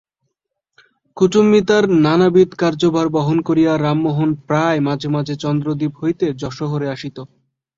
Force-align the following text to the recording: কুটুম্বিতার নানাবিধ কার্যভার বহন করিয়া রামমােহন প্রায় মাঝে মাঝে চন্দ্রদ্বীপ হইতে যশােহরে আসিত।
কুটুম্বিতার 1.17 1.83
নানাবিধ 2.03 2.49
কার্যভার 2.59 3.07
বহন 3.15 3.37
করিয়া 3.47 3.73
রামমােহন 3.77 4.29
প্রায় 4.47 4.79
মাঝে 4.87 5.07
মাঝে 5.15 5.33
চন্দ্রদ্বীপ 5.43 5.93
হইতে 6.01 6.25
যশােহরে 6.41 6.87
আসিত। 6.89 7.17